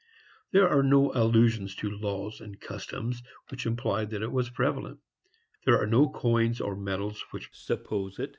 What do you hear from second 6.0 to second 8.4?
coins or medals which suppose it.